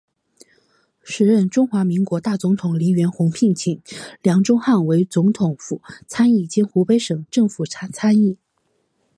[1.03, 3.79] 时任中华民国大总统黎元洪聘请
[4.23, 8.35] 梁钟汉为总统府参议兼湖北省政府参议。